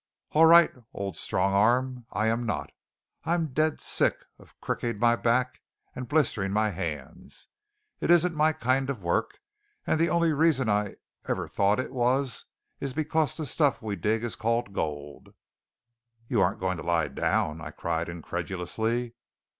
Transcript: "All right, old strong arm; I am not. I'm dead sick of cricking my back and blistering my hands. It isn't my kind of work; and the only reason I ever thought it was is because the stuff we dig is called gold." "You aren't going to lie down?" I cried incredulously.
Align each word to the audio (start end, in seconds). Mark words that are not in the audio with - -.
"All 0.31 0.47
right, 0.47 0.73
old 0.95 1.15
strong 1.15 1.53
arm; 1.53 2.07
I 2.11 2.25
am 2.25 2.43
not. 2.43 2.71
I'm 3.23 3.53
dead 3.53 3.79
sick 3.79 4.25
of 4.39 4.59
cricking 4.59 4.97
my 4.97 5.15
back 5.15 5.61
and 5.95 6.07
blistering 6.09 6.51
my 6.51 6.71
hands. 6.71 7.49
It 7.99 8.09
isn't 8.09 8.33
my 8.33 8.51
kind 8.51 8.89
of 8.89 9.03
work; 9.03 9.37
and 9.85 9.99
the 9.99 10.09
only 10.09 10.33
reason 10.33 10.69
I 10.69 10.95
ever 11.27 11.47
thought 11.47 11.79
it 11.79 11.93
was 11.93 12.45
is 12.79 12.93
because 12.95 13.37
the 13.37 13.45
stuff 13.45 13.83
we 13.83 13.95
dig 13.95 14.23
is 14.23 14.35
called 14.35 14.73
gold." 14.73 15.35
"You 16.27 16.41
aren't 16.41 16.59
going 16.61 16.77
to 16.77 16.83
lie 16.83 17.07
down?" 17.09 17.61
I 17.61 17.69
cried 17.69 18.09
incredulously. 18.09 19.13